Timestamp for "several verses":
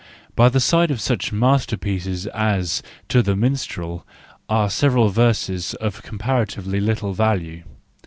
4.67-5.75